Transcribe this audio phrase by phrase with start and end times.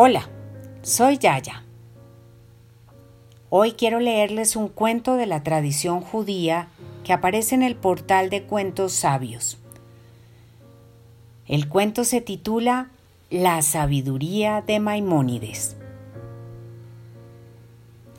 [0.00, 0.28] Hola,
[0.82, 1.64] soy Yaya.
[3.50, 6.68] Hoy quiero leerles un cuento de la tradición judía
[7.02, 9.58] que aparece en el portal de cuentos sabios.
[11.48, 12.90] El cuento se titula
[13.28, 15.76] La sabiduría de Maimónides.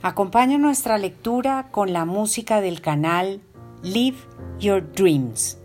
[0.02, 3.40] Acompaña nuestra lectura con la música del canal
[3.84, 4.18] Live
[4.60, 5.58] Your Dreams.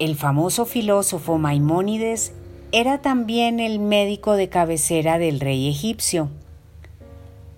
[0.00, 2.32] El famoso filósofo Maimónides
[2.72, 6.30] era también el médico de cabecera del rey egipcio.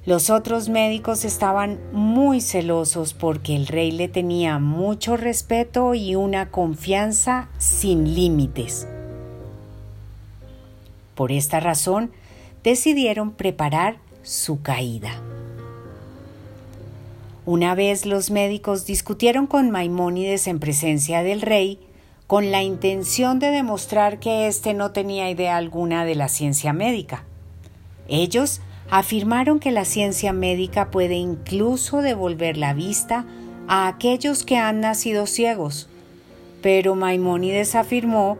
[0.06, 6.50] Los otros médicos estaban muy celosos porque el rey le tenía mucho respeto y una
[6.50, 8.88] confianza sin límites.
[11.14, 12.10] Por esta razón,
[12.64, 15.12] decidieron preparar su caída.
[17.46, 21.78] Una vez los médicos discutieron con Maimónides en presencia del rey,
[22.32, 27.24] con la intención de demostrar que éste no tenía idea alguna de la ciencia médica.
[28.08, 33.26] Ellos afirmaron que la ciencia médica puede incluso devolver la vista
[33.68, 35.90] a aquellos que han nacido ciegos,
[36.62, 38.38] pero Maimónides afirmó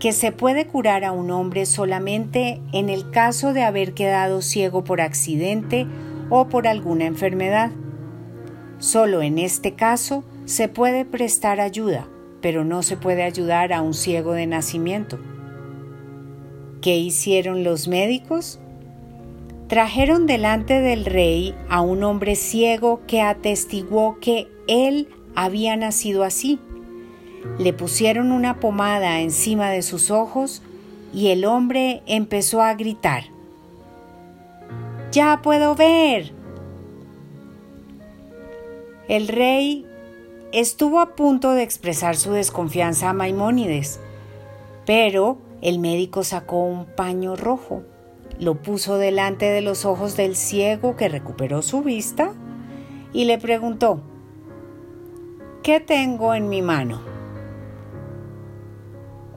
[0.00, 4.84] que se puede curar a un hombre solamente en el caso de haber quedado ciego
[4.84, 5.86] por accidente
[6.30, 7.72] o por alguna enfermedad.
[8.78, 12.08] Solo en este caso se puede prestar ayuda,
[12.44, 15.18] pero no se puede ayudar a un ciego de nacimiento.
[16.82, 18.60] ¿Qué hicieron los médicos?
[19.66, 26.58] Trajeron delante del rey a un hombre ciego que atestiguó que él había nacido así.
[27.58, 30.60] Le pusieron una pomada encima de sus ojos
[31.14, 33.24] y el hombre empezó a gritar.
[35.12, 36.34] Ya puedo ver.
[39.08, 39.86] El rey
[40.54, 43.98] estuvo a punto de expresar su desconfianza a Maimónides,
[44.86, 47.82] pero el médico sacó un paño rojo,
[48.38, 52.32] lo puso delante de los ojos del ciego que recuperó su vista
[53.12, 54.00] y le preguntó,
[55.64, 57.00] ¿qué tengo en mi mano?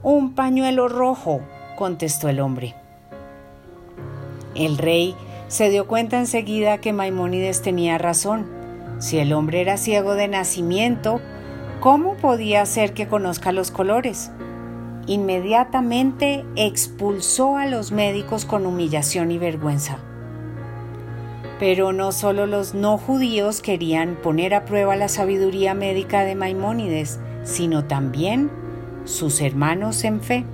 [0.03, 1.41] Un pañuelo rojo,
[1.75, 2.75] contestó el hombre.
[4.53, 5.15] El rey
[5.47, 8.56] se dio cuenta enseguida que Maimónides tenía razón
[8.99, 11.21] si el hombre era ciego de nacimiento,
[11.79, 14.31] ¿cómo podía ser que conozca los colores?
[15.05, 19.99] Inmediatamente expulsó a los médicos con humillación y vergüenza.
[21.59, 27.19] Pero no solo los no judíos querían poner a prueba la sabiduría médica de Maimónides,
[27.43, 28.51] sino también
[29.05, 30.45] sus hermanos en fe.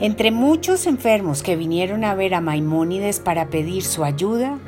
[0.00, 4.58] Entre muchos enfermos que vinieron a ver a Maimónides para pedir su ayuda,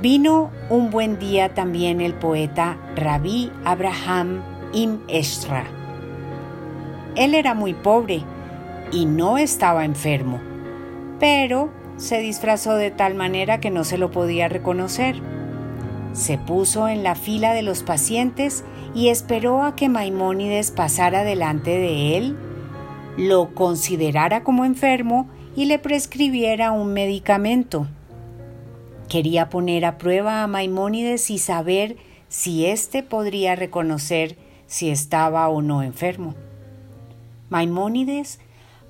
[0.00, 5.66] Vino un buen día también el poeta Rabí Abraham Im Estra.
[7.16, 8.22] Él era muy pobre
[8.92, 10.40] y no estaba enfermo,
[11.18, 11.68] pero
[11.98, 15.16] se disfrazó de tal manera que no se lo podía reconocer.
[16.14, 21.72] Se puso en la fila de los pacientes y esperó a que Maimónides pasara delante
[21.72, 22.38] de él,
[23.18, 27.86] lo considerara como enfermo y le prescribiera un medicamento.
[29.10, 31.96] Quería poner a prueba a Maimónides y saber
[32.28, 34.38] si éste podría reconocer
[34.68, 36.36] si estaba o no enfermo.
[37.48, 38.38] Maimónides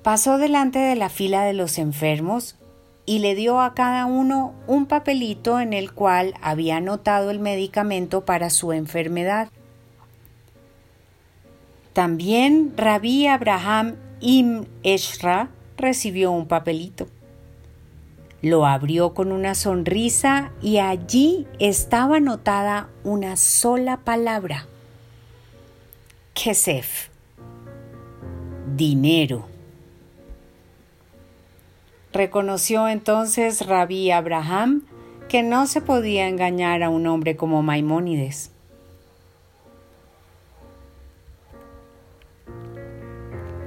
[0.03, 2.55] pasó delante de la fila de los enfermos
[3.07, 8.23] y le dio a cada uno un papelito en el cual había anotado el medicamento
[8.23, 9.49] para su enfermedad.
[11.93, 17.07] También Rabí Abraham Im Eshra recibió un papelito.
[18.41, 24.65] Lo abrió con una sonrisa y allí estaba anotada una sola palabra.
[26.33, 27.09] Kesef.
[28.75, 29.45] Dinero.
[32.13, 34.83] Reconoció entonces Rabí Abraham
[35.29, 38.51] que no se podía engañar a un hombre como Maimónides.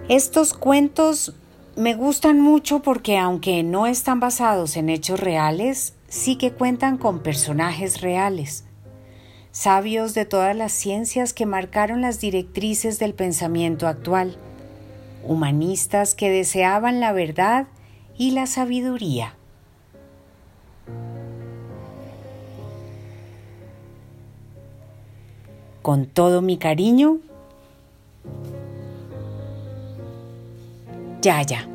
[0.09, 1.35] Estos cuentos
[1.77, 7.21] me gustan mucho porque aunque no están basados en hechos reales, sí que cuentan con
[7.21, 8.65] personajes reales,
[9.51, 14.37] sabios de todas las ciencias que marcaron las directrices del pensamiento actual,
[15.25, 17.67] humanistas que deseaban la verdad
[18.17, 19.35] y la sabiduría.
[25.83, 27.19] Con todo mi cariño,
[31.25, 31.74] Ya, ya.